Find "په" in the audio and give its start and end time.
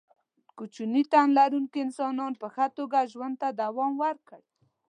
2.41-2.47